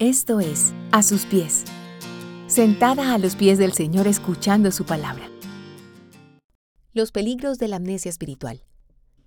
Esto 0.00 0.38
es 0.38 0.72
A 0.92 1.02
sus 1.02 1.26
pies, 1.26 1.64
sentada 2.46 3.14
a 3.14 3.18
los 3.18 3.34
pies 3.34 3.58
del 3.58 3.72
Señor 3.72 4.06
escuchando 4.06 4.70
su 4.70 4.84
palabra. 4.84 5.28
Los 6.92 7.10
peligros 7.10 7.58
de 7.58 7.66
la 7.66 7.76
amnesia 7.78 8.08
espiritual. 8.08 8.62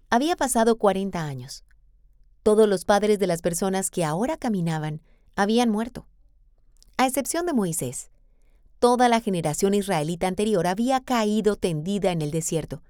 Había 0.09 0.37
pasado 0.37 0.77
40 0.77 1.21
años. 1.21 1.65
Todos 2.41 2.69
los 2.69 2.85
padres 2.85 3.19
de 3.19 3.27
las 3.27 3.41
personas 3.41 3.91
que 3.91 4.05
ahora 4.05 4.37
caminaban 4.37 5.01
habían 5.35 5.69
muerto, 5.69 6.07
a 6.95 7.05
excepción 7.05 7.45
de 7.45 7.51
Moisés. 7.51 8.09
Toda 8.79 9.09
la 9.09 9.19
generación 9.19 9.73
israelita 9.73 10.27
anterior 10.27 10.67
había 10.67 11.01
caído 11.01 11.57
tendida 11.57 12.13
en 12.13 12.21
el 12.21 12.31
desierto, 12.31 12.81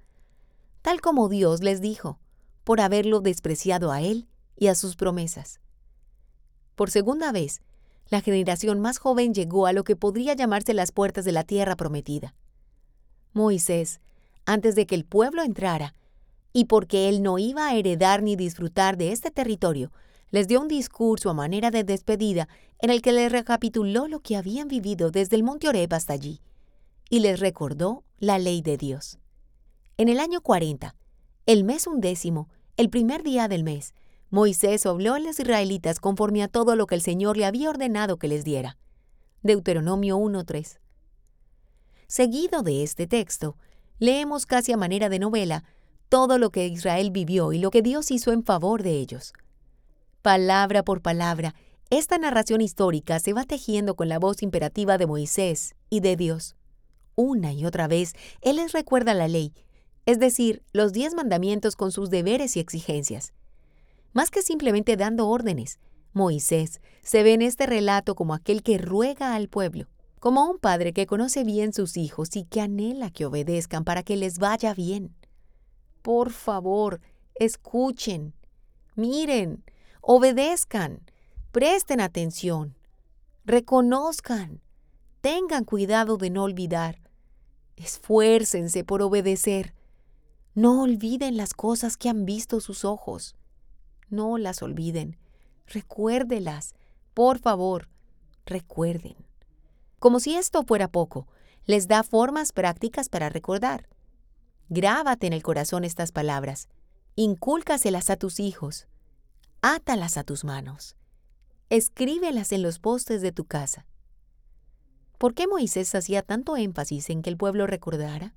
tal 0.82 1.00
como 1.00 1.28
Dios 1.28 1.64
les 1.64 1.80
dijo, 1.80 2.20
por 2.62 2.80
haberlo 2.80 3.18
despreciado 3.18 3.90
a 3.90 4.02
él 4.02 4.28
y 4.56 4.68
a 4.68 4.76
sus 4.76 4.94
promesas. 4.94 5.58
Por 6.76 6.88
segunda 6.88 7.32
vez, 7.32 7.60
la 8.12 8.20
generación 8.20 8.78
más 8.78 8.98
joven 8.98 9.32
llegó 9.32 9.66
a 9.66 9.72
lo 9.72 9.84
que 9.84 9.96
podría 9.96 10.34
llamarse 10.34 10.74
las 10.74 10.92
puertas 10.92 11.24
de 11.24 11.32
la 11.32 11.44
tierra 11.44 11.76
prometida. 11.76 12.34
Moisés, 13.32 14.02
antes 14.44 14.74
de 14.74 14.84
que 14.84 14.94
el 14.94 15.06
pueblo 15.06 15.42
entrara, 15.42 15.94
y 16.52 16.66
porque 16.66 17.08
él 17.08 17.22
no 17.22 17.38
iba 17.38 17.66
a 17.66 17.74
heredar 17.74 18.22
ni 18.22 18.36
disfrutar 18.36 18.98
de 18.98 19.12
este 19.12 19.30
territorio, 19.30 19.92
les 20.30 20.46
dio 20.46 20.60
un 20.60 20.68
discurso 20.68 21.30
a 21.30 21.34
manera 21.34 21.70
de 21.70 21.84
despedida 21.84 22.48
en 22.80 22.90
el 22.90 23.00
que 23.00 23.12
les 23.12 23.32
recapituló 23.32 24.06
lo 24.08 24.20
que 24.20 24.36
habían 24.36 24.68
vivido 24.68 25.10
desde 25.10 25.36
el 25.36 25.42
monte 25.42 25.70
Oreb 25.70 25.94
hasta 25.94 26.12
allí, 26.12 26.42
y 27.08 27.20
les 27.20 27.40
recordó 27.40 28.04
la 28.18 28.38
ley 28.38 28.60
de 28.60 28.76
Dios. 28.76 29.20
En 29.96 30.10
el 30.10 30.20
año 30.20 30.42
40, 30.42 30.94
el 31.46 31.64
mes 31.64 31.86
undécimo, 31.86 32.50
el 32.76 32.90
primer 32.90 33.22
día 33.22 33.48
del 33.48 33.64
mes, 33.64 33.94
Moisés 34.32 34.86
habló 34.86 35.12
a 35.12 35.18
los 35.18 35.38
israelitas 35.38 36.00
conforme 36.00 36.42
a 36.42 36.48
todo 36.48 36.74
lo 36.74 36.86
que 36.86 36.94
el 36.94 37.02
Señor 37.02 37.36
le 37.36 37.44
había 37.44 37.68
ordenado 37.68 38.16
que 38.16 38.28
les 38.28 38.44
diera. 38.44 38.78
Deuteronomio 39.42 40.16
1.3. 40.16 40.78
Seguido 42.06 42.62
de 42.62 42.82
este 42.82 43.06
texto, 43.06 43.58
leemos 43.98 44.46
casi 44.46 44.72
a 44.72 44.78
manera 44.78 45.10
de 45.10 45.18
novela 45.18 45.64
todo 46.08 46.38
lo 46.38 46.48
que 46.48 46.66
Israel 46.66 47.10
vivió 47.10 47.52
y 47.52 47.58
lo 47.58 47.70
que 47.70 47.82
Dios 47.82 48.10
hizo 48.10 48.32
en 48.32 48.42
favor 48.42 48.82
de 48.82 48.92
ellos. 48.92 49.34
Palabra 50.22 50.82
por 50.82 51.02
palabra, 51.02 51.54
esta 51.90 52.16
narración 52.16 52.62
histórica 52.62 53.20
se 53.20 53.34
va 53.34 53.44
tejiendo 53.44 53.96
con 53.96 54.08
la 54.08 54.18
voz 54.18 54.42
imperativa 54.42 54.96
de 54.96 55.06
Moisés 55.06 55.74
y 55.90 56.00
de 56.00 56.16
Dios. 56.16 56.56
Una 57.16 57.52
y 57.52 57.66
otra 57.66 57.86
vez, 57.86 58.14
Él 58.40 58.56
les 58.56 58.72
recuerda 58.72 59.12
la 59.12 59.28
ley, 59.28 59.52
es 60.06 60.18
decir, 60.18 60.62
los 60.72 60.94
diez 60.94 61.12
mandamientos 61.12 61.76
con 61.76 61.92
sus 61.92 62.08
deberes 62.08 62.56
y 62.56 62.60
exigencias. 62.60 63.34
Más 64.12 64.30
que 64.30 64.42
simplemente 64.42 64.96
dando 64.96 65.28
órdenes, 65.28 65.78
Moisés 66.12 66.80
se 67.02 67.22
ve 67.22 67.32
en 67.32 67.42
este 67.42 67.66
relato 67.66 68.14
como 68.14 68.34
aquel 68.34 68.62
que 68.62 68.78
ruega 68.78 69.34
al 69.34 69.48
pueblo, 69.48 69.88
como 70.20 70.48
un 70.48 70.58
padre 70.58 70.92
que 70.92 71.06
conoce 71.06 71.44
bien 71.44 71.72
sus 71.72 71.96
hijos 71.96 72.36
y 72.36 72.44
que 72.44 72.60
anhela 72.60 73.10
que 73.10 73.24
obedezcan 73.24 73.84
para 73.84 74.02
que 74.02 74.16
les 74.16 74.38
vaya 74.38 74.74
bien. 74.74 75.16
Por 76.02 76.30
favor, 76.30 77.00
escuchen, 77.34 78.34
miren, 78.94 79.64
obedezcan, 80.00 81.00
presten 81.50 82.00
atención, 82.00 82.76
reconozcan, 83.44 84.60
tengan 85.22 85.64
cuidado 85.64 86.18
de 86.18 86.30
no 86.30 86.42
olvidar, 86.42 87.00
esfuércense 87.76 88.84
por 88.84 89.00
obedecer. 89.02 89.74
No 90.54 90.82
olviden 90.82 91.38
las 91.38 91.54
cosas 91.54 91.96
que 91.96 92.10
han 92.10 92.26
visto 92.26 92.60
sus 92.60 92.84
ojos. 92.84 93.34
No 94.12 94.36
las 94.36 94.60
olviden. 94.60 95.16
Recuérdelas. 95.66 96.74
Por 97.14 97.38
favor, 97.38 97.88
recuerden. 98.44 99.16
Como 99.98 100.20
si 100.20 100.36
esto 100.36 100.64
fuera 100.64 100.86
poco, 100.86 101.26
les 101.64 101.88
da 101.88 102.02
formas 102.02 102.52
prácticas 102.52 103.08
para 103.08 103.30
recordar. 103.30 103.88
Grábate 104.68 105.26
en 105.26 105.32
el 105.32 105.42
corazón 105.42 105.82
estas 105.82 106.12
palabras. 106.12 106.68
Incúlcaselas 107.16 108.10
a 108.10 108.16
tus 108.16 108.38
hijos. 108.38 108.86
Átalas 109.62 110.18
a 110.18 110.24
tus 110.24 110.44
manos. 110.44 110.94
Escríbelas 111.70 112.52
en 112.52 112.62
los 112.62 112.78
postes 112.80 113.22
de 113.22 113.32
tu 113.32 113.46
casa. 113.46 113.86
¿Por 115.16 115.32
qué 115.32 115.46
Moisés 115.46 115.94
hacía 115.94 116.20
tanto 116.20 116.58
énfasis 116.58 117.08
en 117.08 117.22
que 117.22 117.30
el 117.30 117.38
pueblo 117.38 117.66
recordara? 117.66 118.34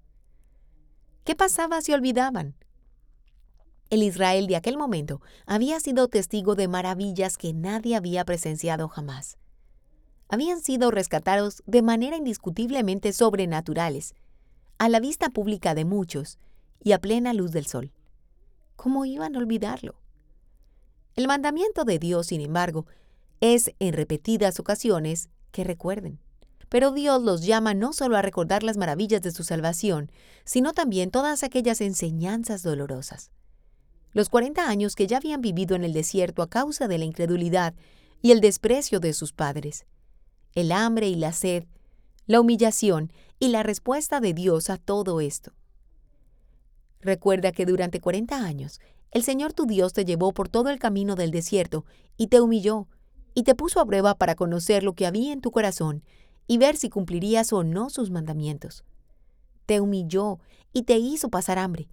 ¿Qué 1.26 1.36
pasaba 1.36 1.82
si 1.82 1.92
olvidaban? 1.92 2.56
El 3.92 4.02
Israel 4.02 4.48
de 4.48 4.56
aquel 4.56 4.78
momento 4.78 5.22
había 5.46 5.80
sido 5.80 6.08
testigo 6.08 6.56
de 6.56 6.68
maravillas 6.68 7.38
que 7.38 7.54
nadie 7.54 7.96
había 7.96 8.26
presenciado 8.26 8.88
jamás. 8.88 9.38
Habían 10.28 10.60
sido 10.60 10.90
rescatados 10.90 11.62
de 11.68 11.84
manera 11.84 12.18
indiscutiblemente 12.18 13.14
sobrenaturales, 13.14 14.16
a 14.80 14.90
la 14.90 15.00
vista 15.00 15.30
pública 15.30 15.76
de 15.76 15.86
muchos 15.86 16.40
y 16.84 16.94
a 16.94 17.00
plena 17.00 17.34
luz 17.34 17.52
del 17.52 17.68
sol. 17.68 17.92
¿Cómo 18.76 19.06
iban 19.06 19.36
a 19.36 19.40
olvidarlo? 19.40 19.96
El 21.16 21.28
mandamiento 21.28 21.86
de 21.86 22.00
Dios, 22.00 22.28
sin 22.28 22.42
embargo, 22.42 22.88
es 23.40 23.72
en 23.80 23.94
repetidas 23.94 24.60
ocasiones 24.60 25.30
que 25.52 25.64
recuerden. 25.64 26.20
Pero 26.70 26.92
Dios 26.92 27.22
los 27.22 27.46
llama 27.46 27.76
no 27.76 27.94
solo 27.94 28.18
a 28.18 28.24
recordar 28.24 28.64
las 28.64 28.78
maravillas 28.78 29.22
de 29.22 29.32
su 29.32 29.44
salvación, 29.44 30.12
sino 30.44 30.74
también 30.74 31.12
todas 31.12 31.44
aquellas 31.44 31.80
enseñanzas 31.80 32.64
dolorosas 32.64 33.30
los 34.16 34.30
40 34.30 34.70
años 34.70 34.96
que 34.96 35.08
ya 35.08 35.18
habían 35.18 35.42
vivido 35.42 35.76
en 35.76 35.84
el 35.84 35.92
desierto 35.92 36.42
a 36.42 36.50
causa 36.50 36.88
de 36.88 36.98
la 36.98 37.04
incredulidad 37.04 37.74
y 38.22 38.32
el 38.32 38.40
desprecio 38.40 39.02
de 39.02 39.12
sus 39.12 39.34
padres, 39.34 39.86
el 40.54 40.72
hambre 40.72 41.10
y 41.10 41.16
la 41.16 41.34
sed, 41.34 41.66
la 42.26 42.40
humillación 42.40 43.12
y 43.40 43.50
la 43.50 43.62
respuesta 43.62 44.22
de 44.22 44.34
Dios 44.34 44.70
a 44.70 44.78
todo 44.78 45.20
esto. 45.20 45.52
Recuerda 47.02 47.52
que 47.52 47.66
durante 47.66 48.00
40 48.00 48.38
años 48.38 48.80
el 49.12 49.22
Señor 49.22 49.52
tu 49.52 49.66
Dios 49.66 49.92
te 49.92 50.06
llevó 50.06 50.32
por 50.32 50.48
todo 50.48 50.70
el 50.70 50.80
camino 50.80 51.16
del 51.16 51.32
desierto 51.32 51.84
y 52.16 52.28
te 52.28 52.40
humilló 52.40 52.88
y 53.34 53.44
te 53.44 53.54
puso 53.54 53.82
a 53.82 53.86
prueba 53.86 54.16
para 54.16 54.36
conocer 54.36 54.82
lo 54.82 54.94
que 54.94 55.06
había 55.06 55.34
en 55.34 55.42
tu 55.42 55.52
corazón 55.52 56.06
y 56.48 56.58
ver 56.58 56.78
si 56.78 56.88
cumplirías 56.88 57.52
o 57.52 57.66
no 57.66 57.90
sus 57.90 58.12
mandamientos. 58.12 58.86
Te 59.66 59.82
humilló 59.82 60.40
y 60.72 60.84
te 60.84 61.00
hizo 61.00 61.28
pasar 61.28 61.60
hambre, 61.60 61.90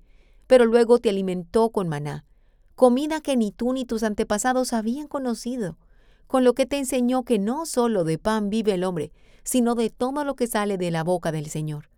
pero 0.53 0.67
luego 0.67 0.99
te 0.99 1.09
alimentó 1.09 1.71
con 1.71 1.89
maná, 1.89 2.27
comida 2.75 3.23
que 3.23 3.39
ni 3.39 3.53
tú 3.53 3.73
ni 3.73 3.87
tus 3.87 4.03
antepasados 4.03 4.75
habían 4.75 5.09
conocido, 5.09 5.79
con 6.27 6.45
lo 6.45 6.53
que 6.53 6.67
te 6.67 6.77
enseñó 6.77 7.23
que 7.23 7.39
no 7.39 7.65
solo 7.65 8.05
de 8.05 8.19
pan 8.19 8.51
vive 8.51 8.75
el 8.75 8.85
hombre, 8.85 9.13
sino 9.45 9.75
de 9.75 9.89
todo 9.89 10.25
lo 10.25 10.37
que 10.37 10.47
sale 10.47 10.77
de 10.77 10.91
la 10.91 11.05
boca 11.05 11.33
del 11.33 11.47
Señor. 11.47 11.89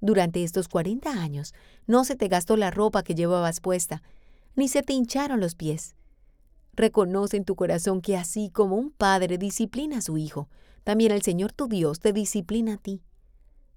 Durante 0.00 0.42
estos 0.42 0.66
cuarenta 0.66 1.12
años 1.12 1.54
no 1.86 2.02
se 2.02 2.16
te 2.16 2.26
gastó 2.26 2.56
la 2.56 2.72
ropa 2.72 3.04
que 3.04 3.14
llevabas 3.14 3.60
puesta, 3.60 4.02
ni 4.56 4.66
se 4.66 4.82
te 4.82 4.92
hincharon 4.92 5.38
los 5.38 5.54
pies. 5.54 5.94
Reconoce 6.72 7.36
en 7.36 7.44
tu 7.44 7.54
corazón 7.54 8.00
que 8.00 8.16
así 8.16 8.50
como 8.50 8.74
un 8.74 8.90
padre 8.90 9.38
disciplina 9.38 9.98
a 9.98 10.02
su 10.02 10.18
hijo, 10.18 10.48
también 10.82 11.12
el 11.12 11.22
Señor 11.22 11.52
tu 11.52 11.68
Dios 11.68 12.00
te 12.00 12.12
disciplina 12.12 12.74
a 12.74 12.78
ti. 12.78 13.04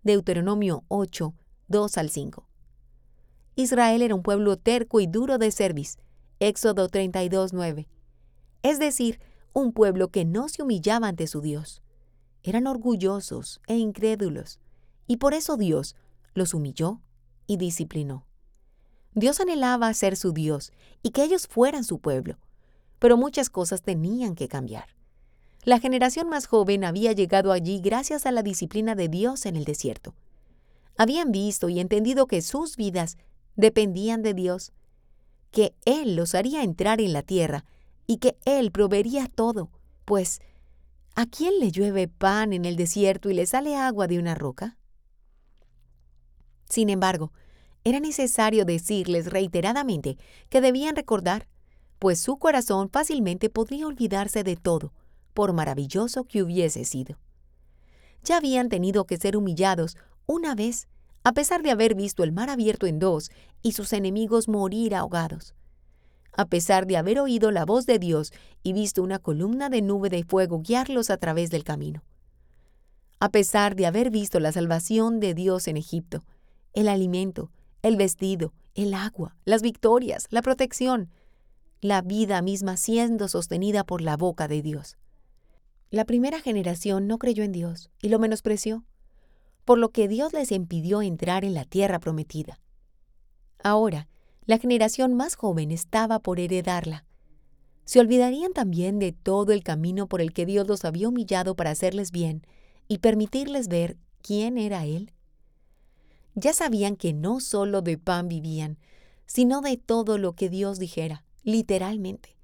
Deuteronomio 0.02 0.84
8, 0.88 1.36
2 1.68 1.98
al 2.00 2.10
5. 2.10 2.49
Israel 3.56 4.02
era 4.02 4.16
un 4.16 4.24
pueblo 4.24 4.58
terco 4.58 5.00
y 5.00 5.08
duro 5.08 5.38
de 5.38 5.52
cerviz. 5.52 5.98
Éxodo 6.40 6.88
32, 6.88 7.54
9. 7.54 7.88
Es 8.64 8.80
decir, 8.80 9.20
un 9.54 9.74
pueblo 9.74 10.10
que 10.10 10.26
no 10.26 10.50
se 10.50 10.64
humillaba 10.64 11.08
ante 11.08 11.28
su 11.28 11.42
Dios. 11.42 11.82
Eran 12.44 12.68
orgullosos 12.68 13.62
e 13.68 13.78
incrédulos, 13.78 14.60
y 15.08 15.18
por 15.18 15.34
eso 15.34 15.58
Dios 15.58 15.96
los 16.34 16.54
humilló 16.54 17.02
y 17.48 17.58
disciplinó. 17.58 18.26
Dios 19.14 19.40
anhelaba 19.40 19.94
ser 19.94 20.16
su 20.16 20.32
Dios 20.32 20.72
y 21.02 21.10
que 21.10 21.24
ellos 21.24 21.48
fueran 21.48 21.84
su 21.84 22.00
pueblo, 22.00 22.38
pero 23.00 23.18
muchas 23.18 23.50
cosas 23.50 23.82
tenían 23.82 24.36
que 24.36 24.48
cambiar. 24.48 24.96
La 25.64 25.80
generación 25.80 26.30
más 26.30 26.46
joven 26.48 26.86
había 26.86 27.12
llegado 27.12 27.52
allí 27.52 27.82
gracias 27.82 28.26
a 28.26 28.32
la 28.32 28.44
disciplina 28.44 28.96
de 28.96 29.10
Dios 29.10 29.46
en 29.46 29.58
el 29.58 29.66
desierto. 29.66 30.16
Habían 30.98 31.32
visto 31.32 31.70
y 31.70 31.80
entendido 31.80 32.28
que 32.28 32.42
sus 32.42 32.78
vidas 32.78 33.18
dependían 33.60 34.22
de 34.22 34.34
Dios, 34.34 34.72
que 35.52 35.76
Él 35.84 36.16
los 36.16 36.34
haría 36.34 36.64
entrar 36.64 37.02
en 37.02 37.12
la 37.12 37.24
tierra 37.24 37.66
y 38.08 38.18
que 38.18 38.38
Él 38.46 38.72
proveería 38.72 39.28
todo, 39.28 39.70
pues 40.06 40.40
¿a 41.16 41.26
quién 41.26 41.60
le 41.60 41.70
llueve 41.70 42.08
pan 42.08 42.54
en 42.54 42.64
el 42.64 42.78
desierto 42.78 43.30
y 43.30 43.34
le 43.34 43.46
sale 43.46 43.76
agua 43.76 44.08
de 44.08 44.18
una 44.18 44.34
roca? 44.34 44.78
Sin 46.70 46.90
embargo, 46.90 47.34
era 47.84 48.00
necesario 48.00 48.64
decirles 48.64 49.26
reiteradamente 49.28 50.18
que 50.50 50.62
debían 50.62 50.96
recordar, 50.96 51.48
pues 51.98 52.22
su 52.22 52.38
corazón 52.38 52.90
fácilmente 52.90 53.50
podría 53.50 53.88
olvidarse 53.88 54.44
de 54.44 54.56
todo, 54.56 54.94
por 55.34 55.52
maravilloso 55.52 56.24
que 56.24 56.44
hubiese 56.44 56.86
sido. 56.86 57.18
Ya 58.24 58.38
habían 58.38 58.70
tenido 58.70 59.06
que 59.06 59.18
ser 59.18 59.36
humillados 59.36 59.98
una 60.28 60.56
vez 60.56 60.88
a 61.24 61.34
pesar 61.34 61.62
de 61.64 61.72
haber 61.72 61.96
visto 61.96 62.24
el 62.24 62.32
mar 62.32 62.50
abierto 62.50 62.88
en 62.88 63.00
dos 63.00 63.30
y 63.62 63.74
sus 63.74 63.94
enemigos 63.94 64.48
morir 64.48 64.96
ahogados. 64.96 65.56
a 66.34 66.46
pesar 66.46 66.88
de 66.88 66.96
haber 66.96 67.20
oído 67.20 67.52
la 67.52 67.66
voz 67.66 67.86
de 67.86 68.00
Dios 68.00 68.32
y 68.64 68.72
visto 68.72 69.04
una 69.04 69.20
columna 69.20 69.70
de 69.70 69.82
nube 69.82 70.10
de 70.10 70.24
fuego 70.24 70.62
guiarlos 70.62 71.10
a 71.10 71.18
través 71.18 71.50
del 71.50 71.64
camino. 71.64 72.04
A 73.20 73.30
pesar 73.30 73.76
de 73.76 73.86
haber 73.86 74.10
visto 74.10 74.40
la 74.40 74.54
salvación 74.54 75.20
de 75.20 75.34
Dios 75.34 75.68
en 75.68 75.76
Egipto, 75.76 76.24
el 76.74 76.88
alimento, 76.88 77.52
el 77.82 77.98
vestido, 77.98 78.54
el 78.74 78.94
agua, 78.94 79.36
las 79.44 79.62
victorias, 79.62 80.28
la 80.30 80.42
protección, 80.42 81.10
la 81.82 82.02
vida 82.02 82.42
misma 82.42 82.78
siendo 82.78 83.28
sostenida 83.28 83.84
por 83.84 84.02
la 84.02 84.16
boca 84.16 84.48
de 84.48 84.62
Dios. 84.62 84.98
La 85.90 86.06
primera 86.06 86.40
generación 86.40 87.08
no 87.08 87.18
creyó 87.18 87.44
en 87.44 87.52
Dios 87.52 87.90
y 88.02 88.10
lo 88.10 88.20
menospreció, 88.20 88.86
por 89.70 89.78
lo 89.78 89.92
que 89.92 90.08
Dios 90.08 90.34
les 90.34 90.52
impidió 90.52 91.04
entrar 91.04 91.46
en 91.46 91.54
la 91.54 91.64
tierra 91.64 92.00
prometida. 92.00 92.60
Ahora, 93.62 94.08
la 94.48 94.58
generación 94.58 95.14
más 95.14 95.36
joven 95.36 95.70
estaba 95.70 96.18
por 96.18 96.40
heredarla. 96.40 97.06
Se 97.86 98.00
olvidarían 98.00 98.52
también 98.52 98.98
de 98.98 99.12
todo 99.12 99.52
el 99.52 99.62
camino 99.62 100.08
por 100.08 100.22
el 100.22 100.34
que 100.34 100.48
Dios 100.48 100.68
los 100.68 100.86
había 100.86 101.08
humillado 101.08 101.56
para 101.56 101.70
hacerles 101.70 102.10
bien 102.10 102.48
y 102.88 102.98
permitirles 102.98 103.68
ver 103.68 103.96
quién 104.24 104.58
era 104.58 104.86
Él. 104.88 105.14
Ya 106.34 106.54
sabían 106.54 106.96
que 106.96 107.14
no 107.14 107.40
solo 107.40 107.84
de 107.84 108.00
pan 108.00 108.28
vivían, 108.28 108.80
sino 109.28 109.62
de 109.62 109.78
todo 109.78 110.18
lo 110.18 110.34
que 110.34 110.50
Dios 110.50 110.80
dijera, 110.80 111.24
literalmente. 111.44 112.36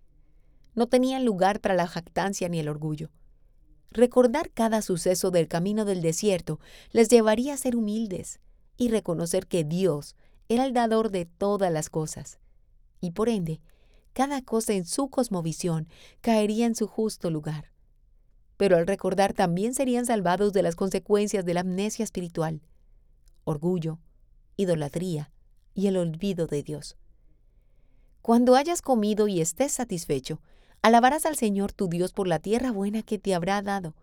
No 0.75 0.85
tenían 0.85 1.25
lugar 1.25 1.59
para 1.59 1.73
la 1.73 1.87
jactancia 1.87 2.49
ni 2.49 2.59
el 2.59 2.69
orgullo. 2.69 3.09
Recordar 3.91 4.51
cada 4.51 4.81
suceso 4.81 5.31
del 5.31 5.47
camino 5.47 5.85
del 5.85 6.01
desierto 6.01 6.59
les 6.91 7.07
llevaría 7.09 7.53
a 7.53 7.57
ser 7.57 7.75
humildes 7.75 8.39
y 8.77 8.89
reconocer 8.89 9.47
que 9.47 9.63
Dios 9.63 10.15
era 10.49 10.65
el 10.65 10.73
dador 10.73 11.11
de 11.11 11.25
todas 11.25 11.71
las 11.71 11.89
cosas, 11.89 12.39
y 12.99 13.11
por 13.11 13.29
ende, 13.29 13.61
cada 14.13 14.41
cosa 14.41 14.73
en 14.73 14.85
su 14.85 15.09
cosmovisión 15.09 15.87
caería 16.21 16.65
en 16.65 16.75
su 16.75 16.87
justo 16.87 17.29
lugar. 17.29 17.71
Pero 18.57 18.77
al 18.77 18.87
recordar 18.87 19.33
también 19.33 19.73
serían 19.73 20.05
salvados 20.05 20.53
de 20.53 20.63
las 20.63 20.75
consecuencias 20.75 21.43
de 21.45 21.53
la 21.53 21.61
amnesia 21.61 22.03
espiritual, 22.03 22.61
orgullo, 23.43 23.99
idolatría 24.55 25.31
y 25.73 25.87
el 25.87 25.97
olvido 25.97 26.47
de 26.47 26.63
Dios. 26.63 26.95
Cuando 28.21 28.55
hayas 28.55 28.81
comido 28.81 29.27
y 29.27 29.41
estés 29.41 29.73
satisfecho, 29.73 30.41
alabarás 30.85 31.25
al 31.25 31.35
Señor 31.35 31.73
tu 31.73 31.87
Dios 31.87 32.13
por 32.13 32.27
la 32.27 32.37
tierra 32.37 32.71
buena 32.71 33.01
que 33.01 33.17
te 33.17 33.33
habrá 33.33 33.59
dado. 33.63 33.95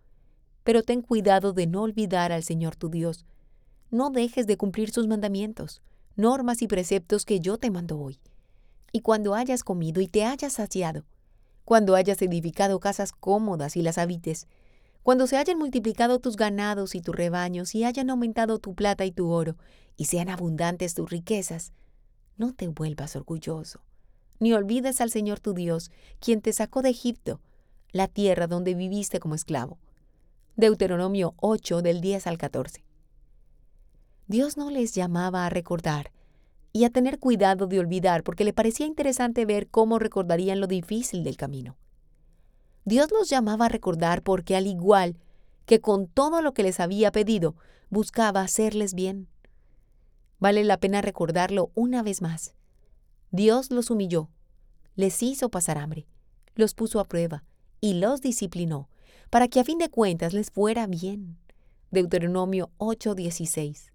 Pero 0.65 0.83
ten 0.83 1.01
cuidado 1.01 1.53
de 1.53 1.65
no 1.65 1.83
olvidar 1.83 2.33
al 2.33 2.43
Señor 2.43 2.75
tu 2.75 2.89
Dios. 2.89 3.25
No 3.89 4.09
dejes 4.09 4.47
de 4.47 4.57
cumplir 4.57 4.91
sus 4.91 5.07
mandamientos, 5.07 5.81
normas 6.17 6.61
y 6.61 6.67
preceptos 6.67 7.23
que 7.23 7.39
yo 7.39 7.57
te 7.57 7.71
mando 7.71 7.97
hoy. 7.97 8.19
Y 8.91 8.99
cuando 8.99 9.33
hayas 9.33 9.63
comido 9.63 10.01
y 10.01 10.09
te 10.09 10.25
hayas 10.25 10.51
saciado, 10.51 11.05
cuando 11.63 11.95
hayas 11.95 12.21
edificado 12.21 12.81
casas 12.81 13.13
cómodas 13.13 13.77
y 13.77 13.81
las 13.81 13.97
habites, 13.97 14.47
cuando 15.03 15.25
se 15.25 15.37
hayan 15.37 15.57
multiplicado 15.57 16.19
tus 16.19 16.35
ganados 16.35 16.95
y 16.95 17.01
tus 17.01 17.15
rebaños 17.15 17.75
y 17.75 17.85
hayan 17.85 18.09
aumentado 18.09 18.59
tu 18.59 18.75
plata 18.75 19.05
y 19.05 19.13
tu 19.13 19.29
oro, 19.29 19.55
y 19.95 20.05
sean 20.05 20.27
abundantes 20.27 20.95
tus 20.95 21.09
riquezas, 21.09 21.71
no 22.35 22.53
te 22.53 22.67
vuelvas 22.67 23.15
orgulloso, 23.15 23.79
ni 24.39 24.53
olvides 24.53 25.01
al 25.01 25.09
Señor 25.09 25.39
tu 25.39 25.53
Dios, 25.53 25.91
quien 26.19 26.41
te 26.41 26.53
sacó 26.53 26.81
de 26.81 26.89
Egipto, 26.89 27.41
la 27.91 28.07
tierra 28.07 28.47
donde 28.47 28.73
viviste 28.73 29.19
como 29.19 29.35
esclavo. 29.35 29.77
Deuteronomio 30.55 31.33
8 31.37 31.81
del 31.81 32.01
10 32.01 32.27
al 32.27 32.37
14. 32.37 32.83
Dios 34.27 34.57
no 34.57 34.69
les 34.69 34.93
llamaba 34.93 35.45
a 35.45 35.49
recordar 35.49 36.11
y 36.71 36.85
a 36.85 36.89
tener 36.89 37.19
cuidado 37.19 37.67
de 37.67 37.79
olvidar 37.79 38.23
porque 38.23 38.43
le 38.43 38.53
parecía 38.53 38.85
interesante 38.85 39.45
ver 39.45 39.67
cómo 39.67 39.99
recordarían 39.99 40.59
lo 40.59 40.67
difícil 40.67 41.23
del 41.23 41.37
camino. 41.37 41.77
Dios 42.85 43.11
los 43.11 43.29
llamaba 43.29 43.65
a 43.65 43.69
recordar 43.69 44.23
porque 44.23 44.55
al 44.55 44.67
igual 44.67 45.17
que 45.65 45.79
con 45.79 46.07
todo 46.07 46.41
lo 46.41 46.53
que 46.53 46.63
les 46.63 46.79
había 46.79 47.11
pedido, 47.11 47.55
buscaba 47.89 48.41
hacerles 48.41 48.93
bien. 48.93 49.27
Vale 50.39 50.63
la 50.63 50.77
pena 50.77 51.01
recordarlo 51.01 51.71
una 51.73 52.03
vez 52.03 52.21
más. 52.21 52.53
Dios 53.33 53.71
los 53.71 53.89
humilló, 53.89 54.29
les 54.95 55.23
hizo 55.23 55.49
pasar 55.49 55.79
hambre, 55.79 56.05
los 56.53 56.75
puso 56.75 56.99
a 56.99 57.05
prueba 57.05 57.43
y 57.81 57.95
los 57.95 58.21
disciplinó 58.21 58.89
para 59.31 59.47
que 59.47 59.59
a 59.59 59.63
fin 59.63 59.79
de 59.79 59.89
cuentas 59.89 60.33
les 60.33 60.51
fuera 60.51 60.85
bien. 60.85 61.39
Deuteronomio 61.89 62.69
8:16. 62.77 63.91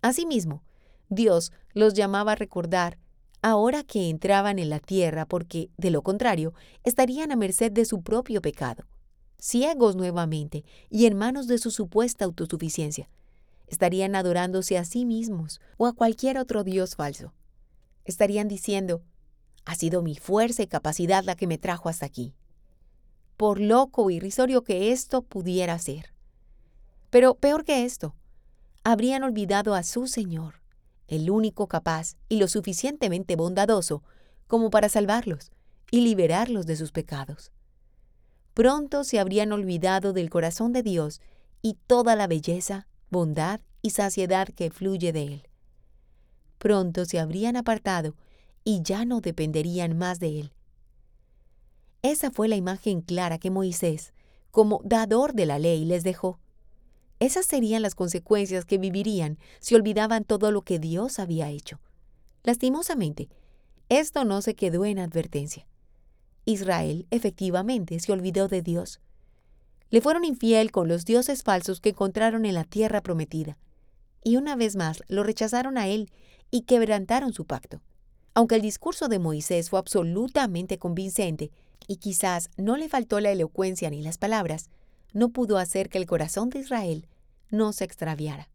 Asimismo, 0.00 0.64
Dios 1.08 1.52
los 1.72 1.94
llamaba 1.94 2.32
a 2.32 2.34
recordar 2.34 2.98
ahora 3.42 3.84
que 3.84 4.10
entraban 4.10 4.58
en 4.58 4.70
la 4.70 4.80
tierra 4.80 5.24
porque, 5.24 5.70
de 5.76 5.92
lo 5.92 6.02
contrario, 6.02 6.52
estarían 6.82 7.30
a 7.30 7.36
merced 7.36 7.70
de 7.70 7.84
su 7.84 8.02
propio 8.02 8.42
pecado, 8.42 8.88
ciegos 9.38 9.94
nuevamente 9.94 10.64
y 10.90 11.06
en 11.06 11.16
manos 11.16 11.46
de 11.46 11.58
su 11.58 11.70
supuesta 11.70 12.24
autosuficiencia. 12.24 13.08
Estarían 13.68 14.16
adorándose 14.16 14.78
a 14.78 14.84
sí 14.84 15.04
mismos 15.04 15.60
o 15.76 15.86
a 15.86 15.92
cualquier 15.92 16.38
otro 16.38 16.64
Dios 16.64 16.96
falso. 16.96 17.32
Estarían 18.04 18.48
diciendo, 18.48 19.02
ha 19.64 19.74
sido 19.74 20.02
mi 20.02 20.16
fuerza 20.16 20.62
y 20.62 20.66
capacidad 20.66 21.24
la 21.24 21.36
que 21.36 21.46
me 21.46 21.58
trajo 21.58 21.88
hasta 21.88 22.06
aquí. 22.06 22.34
Por 23.36 23.60
loco 23.60 24.02
o 24.02 24.10
irrisorio 24.10 24.62
que 24.62 24.92
esto 24.92 25.22
pudiera 25.22 25.78
ser. 25.78 26.12
Pero 27.10 27.34
peor 27.34 27.64
que 27.64 27.84
esto, 27.84 28.14
habrían 28.84 29.22
olvidado 29.22 29.74
a 29.74 29.82
su 29.82 30.06
Señor, 30.06 30.60
el 31.06 31.30
único 31.30 31.68
capaz 31.68 32.16
y 32.28 32.38
lo 32.38 32.48
suficientemente 32.48 33.36
bondadoso 33.36 34.02
como 34.46 34.70
para 34.70 34.88
salvarlos 34.88 35.52
y 35.90 36.00
liberarlos 36.00 36.66
de 36.66 36.76
sus 36.76 36.90
pecados. 36.92 37.52
Pronto 38.54 39.04
se 39.04 39.18
habrían 39.18 39.52
olvidado 39.52 40.12
del 40.12 40.30
corazón 40.30 40.72
de 40.72 40.82
Dios 40.82 41.20
y 41.62 41.78
toda 41.86 42.16
la 42.16 42.26
belleza, 42.26 42.86
bondad 43.10 43.60
y 43.82 43.90
saciedad 43.90 44.48
que 44.48 44.70
fluye 44.70 45.12
de 45.12 45.22
Él. 45.24 45.48
Pronto 46.62 47.06
se 47.06 47.18
habrían 47.18 47.56
apartado 47.56 48.14
y 48.62 48.82
ya 48.84 49.04
no 49.04 49.20
dependerían 49.20 49.98
más 49.98 50.20
de 50.20 50.38
Él. 50.38 50.52
Esa 52.02 52.30
fue 52.30 52.46
la 52.46 52.54
imagen 52.54 53.00
clara 53.00 53.38
que 53.38 53.50
Moisés, 53.50 54.12
como 54.52 54.80
dador 54.84 55.32
de 55.32 55.44
la 55.44 55.58
ley, 55.58 55.84
les 55.84 56.04
dejó. 56.04 56.38
Esas 57.18 57.46
serían 57.46 57.82
las 57.82 57.96
consecuencias 57.96 58.64
que 58.64 58.78
vivirían 58.78 59.40
si 59.58 59.74
olvidaban 59.74 60.22
todo 60.22 60.52
lo 60.52 60.62
que 60.62 60.78
Dios 60.78 61.18
había 61.18 61.50
hecho. 61.50 61.80
Lastimosamente, 62.44 63.28
esto 63.88 64.24
no 64.24 64.40
se 64.40 64.54
quedó 64.54 64.84
en 64.84 65.00
advertencia. 65.00 65.66
Israel 66.44 67.08
efectivamente 67.10 67.98
se 67.98 68.12
olvidó 68.12 68.46
de 68.46 68.62
Dios. 68.62 69.00
Le 69.90 70.00
fueron 70.00 70.24
infiel 70.24 70.70
con 70.70 70.86
los 70.86 71.04
dioses 71.04 71.42
falsos 71.42 71.80
que 71.80 71.88
encontraron 71.88 72.46
en 72.46 72.54
la 72.54 72.62
tierra 72.62 73.00
prometida, 73.00 73.58
y 74.22 74.36
una 74.36 74.54
vez 74.54 74.76
más 74.76 75.02
lo 75.08 75.24
rechazaron 75.24 75.76
a 75.76 75.88
él 75.88 76.08
y 76.52 76.62
quebrantaron 76.62 77.32
su 77.32 77.46
pacto. 77.46 77.80
Aunque 78.34 78.54
el 78.54 78.62
discurso 78.62 79.08
de 79.08 79.18
Moisés 79.18 79.70
fue 79.70 79.80
absolutamente 79.80 80.78
convincente 80.78 81.50
y 81.88 81.96
quizás 81.96 82.50
no 82.56 82.76
le 82.76 82.88
faltó 82.88 83.18
la 83.18 83.32
elocuencia 83.32 83.90
ni 83.90 84.02
las 84.02 84.18
palabras, 84.18 84.70
no 85.12 85.30
pudo 85.30 85.58
hacer 85.58 85.88
que 85.88 85.98
el 85.98 86.06
corazón 86.06 86.50
de 86.50 86.60
Israel 86.60 87.08
no 87.50 87.72
se 87.72 87.84
extraviara. 87.84 88.48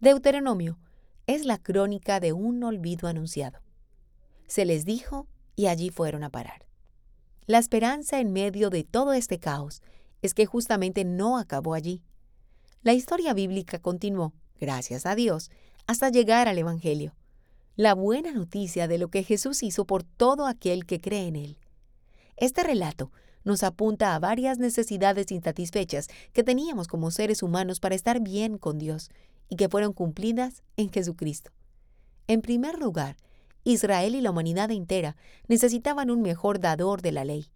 Deuteronomio 0.00 0.78
es 1.26 1.44
la 1.44 1.58
crónica 1.58 2.20
de 2.20 2.32
un 2.32 2.62
olvido 2.64 3.08
anunciado. 3.08 3.60
Se 4.46 4.64
les 4.64 4.84
dijo 4.84 5.26
y 5.56 5.66
allí 5.66 5.90
fueron 5.90 6.24
a 6.24 6.30
parar. 6.30 6.66
La 7.46 7.58
esperanza 7.58 8.20
en 8.20 8.32
medio 8.32 8.70
de 8.70 8.84
todo 8.84 9.12
este 9.12 9.40
caos 9.40 9.82
es 10.22 10.34
que 10.34 10.46
justamente 10.46 11.04
no 11.04 11.36
acabó 11.36 11.74
allí. 11.74 12.02
La 12.82 12.92
historia 12.92 13.34
bíblica 13.34 13.80
continuó, 13.80 14.32
gracias 14.60 15.04
a 15.04 15.14
Dios, 15.16 15.50
hasta 15.86 16.10
llegar 16.10 16.48
al 16.48 16.58
Evangelio, 16.58 17.14
la 17.76 17.94
buena 17.94 18.32
noticia 18.32 18.88
de 18.88 18.98
lo 18.98 19.08
que 19.08 19.22
Jesús 19.22 19.62
hizo 19.62 19.84
por 19.84 20.02
todo 20.02 20.46
aquel 20.46 20.86
que 20.86 21.00
cree 21.00 21.26
en 21.26 21.36
Él. 21.36 21.58
Este 22.36 22.62
relato 22.62 23.10
nos 23.44 23.62
apunta 23.62 24.14
a 24.14 24.18
varias 24.18 24.58
necesidades 24.58 25.30
insatisfechas 25.32 26.08
que 26.32 26.44
teníamos 26.44 26.88
como 26.88 27.10
seres 27.10 27.42
humanos 27.42 27.80
para 27.80 27.94
estar 27.94 28.20
bien 28.20 28.58
con 28.58 28.78
Dios 28.78 29.10
y 29.48 29.56
que 29.56 29.68
fueron 29.68 29.92
cumplidas 29.92 30.62
en 30.76 30.90
Jesucristo. 30.90 31.50
En 32.26 32.42
primer 32.42 32.78
lugar, 32.78 33.16
Israel 33.64 34.14
y 34.14 34.20
la 34.20 34.30
humanidad 34.30 34.70
entera 34.70 35.16
necesitaban 35.48 36.10
un 36.10 36.22
mejor 36.22 36.60
dador 36.60 37.02
de 37.02 37.12
la 37.12 37.24
ley. 37.24 37.50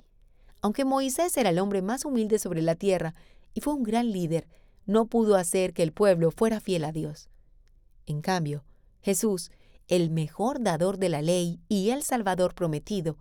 Aunque 0.61 0.85
Moisés 0.85 1.37
era 1.37 1.51
el 1.51 1.59
hombre 1.59 1.83
más 1.83 2.05
humilde 2.05 2.39
sobre 2.39 2.63
la 2.63 2.75
tierra 2.75 3.15
y 3.53 3.61
fue 3.61 3.75
un 3.75 3.83
gran 3.83 4.11
líder, 4.11 4.49
no 4.87 5.07
pudo 5.07 5.37
hacer 5.37 5.73
que 5.73 5.83
el 5.83 5.93
pueblo 5.93 6.31
fuera 6.31 6.61
fiel 6.61 6.85
a 6.85 6.93
Dios. 6.93 7.29
En 8.07 8.21
cambio, 8.21 8.65
Jesús, 9.03 9.51
el 9.89 10.11
mejor 10.11 10.63
dador 10.63 10.99
de 10.99 11.09
la 11.09 11.23
ley 11.23 11.61
y 11.69 11.91
el 11.91 12.03
Salvador 12.03 12.55
prometido, 12.55 13.19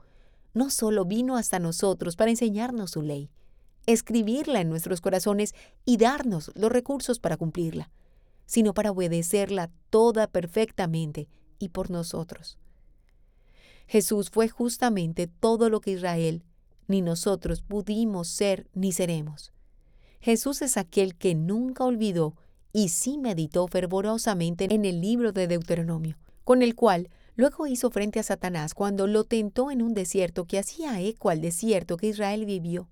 no 0.54 0.70
solo 0.70 1.06
vino 1.06 1.38
hasta 1.38 1.60
nosotros 1.60 2.16
para 2.16 2.32
enseñarnos 2.32 2.92
su 2.92 3.02
ley, 3.02 3.30
escribirla 3.86 4.62
en 4.62 4.70
nuestros 4.70 5.02
corazones 5.02 5.54
y 5.86 5.98
darnos 5.98 6.52
los 6.56 6.72
recursos 6.72 7.20
para 7.20 7.38
cumplirla, 7.38 7.90
sino 8.46 8.74
para 8.74 8.92
obedecerla 8.92 9.72
toda 9.90 10.28
perfectamente 10.28 11.28
y 11.60 11.70
por 11.70 11.90
nosotros. 11.90 12.58
Jesús 13.88 14.30
fue 14.30 14.48
justamente 14.48 15.28
todo 15.28 15.70
lo 15.70 15.82
que 15.82 15.92
Israel, 15.92 16.44
ni 16.88 17.02
nosotros 17.02 17.62
pudimos 17.62 18.28
ser 18.28 18.68
ni 18.74 18.92
seremos. 18.92 19.54
Jesús 20.20 20.62
es 20.62 20.78
aquel 20.78 21.16
que 21.16 21.36
nunca 21.36 21.84
olvidó 21.84 22.36
y 22.74 22.90
sí 22.90 23.20
meditó 23.20 23.68
fervorosamente 23.68 24.74
en 24.74 24.84
el 24.84 25.00
libro 25.00 25.32
de 25.32 25.48
Deuteronomio, 25.48 26.18
con 26.44 26.64
el 26.64 26.76
cual 26.76 27.10
luego 27.36 27.68
hizo 27.68 27.92
frente 27.92 28.20
a 28.20 28.24
Satanás 28.24 28.74
cuando 28.74 29.06
lo 29.06 29.24
tentó 29.24 29.72
en 29.72 29.84
un 29.84 29.94
desierto 29.94 30.46
que 30.46 30.58
hacía 30.58 31.00
eco 31.00 31.30
al 31.30 31.40
desierto 31.40 31.98
que 31.98 32.08
Israel 32.08 32.46
vivió. 32.46 32.90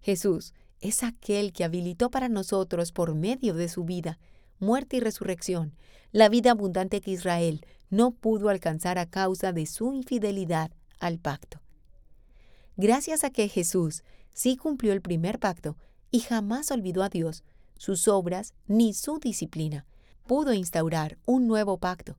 Jesús 0.00 0.54
es 0.80 1.02
aquel 1.02 1.52
que 1.52 1.64
habilitó 1.64 2.10
para 2.10 2.28
nosotros 2.28 2.92
por 2.92 3.14
medio 3.14 3.54
de 3.54 3.68
su 3.68 3.84
vida, 3.84 4.18
muerte 4.60 4.98
y 4.98 5.00
resurrección, 5.00 5.74
la 6.12 6.28
vida 6.28 6.52
abundante 6.52 7.00
que 7.00 7.10
Israel 7.10 7.66
no 7.90 8.12
pudo 8.12 8.48
alcanzar 8.48 8.98
a 8.98 9.06
causa 9.06 9.52
de 9.52 9.66
su 9.66 9.92
infidelidad 9.92 10.70
al 11.00 11.18
pacto. 11.18 11.60
Gracias 12.76 13.24
a 13.24 13.30
que 13.30 13.48
Jesús 13.48 14.04
sí 14.32 14.56
cumplió 14.56 14.92
el 14.92 15.00
primer 15.00 15.38
pacto 15.38 15.76
y 16.10 16.20
jamás 16.20 16.70
olvidó 16.70 17.02
a 17.02 17.08
Dios, 17.08 17.42
sus 17.76 18.08
obras 18.08 18.54
ni 18.66 18.94
su 18.94 19.18
disciplina, 19.18 19.86
pudo 20.26 20.52
instaurar 20.52 21.18
un 21.26 21.46
nuevo 21.46 21.78
pacto, 21.78 22.16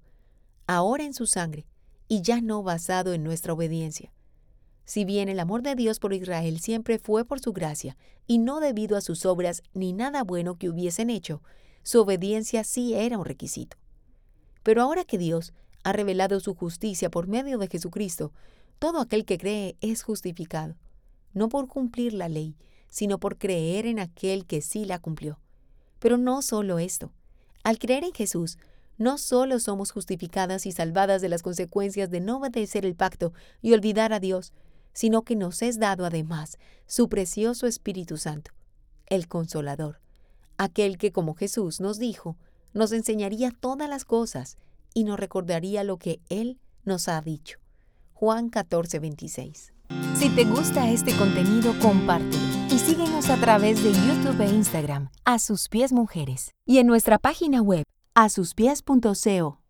ahora 0.67 1.03
en 1.03 1.13
su 1.13 1.25
sangre, 1.25 1.65
y 2.07 2.21
ya 2.21 2.41
no 2.41 2.61
basado 2.63 3.13
en 3.13 3.23
nuestra 3.23 3.53
obediencia. 3.53 4.11
Si 4.85 5.03
bien 5.05 5.29
el 5.29 5.39
amor 5.39 5.63
de 5.63 5.75
Dios 5.75 5.99
por 5.99 6.13
Israel 6.13 6.59
siempre 6.59 6.99
fue 6.99 7.25
por 7.25 7.39
su 7.39 7.53
gracia, 7.53 7.97
y 8.27 8.37
no 8.37 8.59
debido 8.59 8.97
a 8.97 9.01
sus 9.01 9.25
obras 9.25 9.63
ni 9.73 9.93
nada 9.93 10.23
bueno 10.23 10.57
que 10.57 10.69
hubiesen 10.69 11.09
hecho, 11.09 11.41
su 11.83 12.01
obediencia 12.01 12.63
sí 12.63 12.93
era 12.93 13.17
un 13.17 13.25
requisito. 13.25 13.77
Pero 14.63 14.81
ahora 14.81 15.03
que 15.03 15.17
Dios 15.17 15.53
ha 15.83 15.93
revelado 15.93 16.39
su 16.39 16.55
justicia 16.55 17.09
por 17.09 17.27
medio 17.27 17.57
de 17.57 17.67
Jesucristo, 17.67 18.31
todo 18.79 18.99
aquel 18.99 19.25
que 19.25 19.37
cree 19.37 19.77
es 19.81 20.03
justificado, 20.03 20.75
no 21.33 21.49
por 21.49 21.67
cumplir 21.67 22.13
la 22.13 22.29
ley, 22.29 22.55
sino 22.89 23.19
por 23.19 23.37
creer 23.37 23.85
en 23.85 23.99
aquel 23.99 24.45
que 24.45 24.61
sí 24.61 24.85
la 24.85 24.99
cumplió. 24.99 25.39
Pero 25.99 26.17
no 26.17 26.41
solo 26.41 26.79
esto. 26.79 27.11
Al 27.63 27.79
creer 27.79 28.03
en 28.03 28.13
Jesús, 28.13 28.57
no 28.97 29.17
solo 29.17 29.59
somos 29.59 29.91
justificadas 29.91 30.65
y 30.65 30.71
salvadas 30.71 31.21
de 31.21 31.29
las 31.29 31.43
consecuencias 31.43 32.09
de 32.09 32.21
no 32.21 32.37
obedecer 32.37 32.85
el 32.85 32.95
pacto 32.95 33.33
y 33.61 33.73
olvidar 33.73 34.13
a 34.13 34.19
Dios, 34.19 34.53
sino 34.93 35.23
que 35.23 35.35
nos 35.35 35.61
es 35.61 35.79
dado 35.79 36.05
además 36.05 36.57
su 36.85 37.09
precioso 37.09 37.67
Espíritu 37.67 38.17
Santo, 38.17 38.51
el 39.07 39.27
Consolador, 39.27 39.99
aquel 40.57 40.97
que 40.97 41.11
como 41.11 41.35
Jesús 41.35 41.81
nos 41.81 41.99
dijo, 41.99 42.37
nos 42.73 42.91
enseñaría 42.93 43.51
todas 43.51 43.89
las 43.89 44.05
cosas 44.05 44.57
y 44.93 45.03
nos 45.03 45.19
recordaría 45.19 45.83
lo 45.83 45.97
que 45.97 46.21
Él 46.29 46.59
nos 46.85 47.09
ha 47.09 47.21
dicho. 47.21 47.59
Juan 48.13 48.49
14, 48.49 48.99
26. 48.99 49.73
Si 50.17 50.29
te 50.29 50.45
gusta 50.45 50.89
este 50.89 51.15
contenido, 51.17 51.73
compártelo 51.81 52.54
y 52.75 52.79
síguenos 52.79 53.29
a 53.29 53.37
través 53.37 53.81
de 53.81 53.93
YouTube 53.93 54.41
e 54.41 54.49
Instagram, 54.49 55.09
a 55.23 55.39
sus 55.39 55.69
pies 55.69 55.93
mujeres, 55.93 56.51
y 56.67 56.79
en 56.79 56.87
nuestra 56.87 57.17
página 57.17 57.61
web, 57.61 57.85
a 58.15 58.27
sus 58.27 58.53
pies.co. 58.53 59.59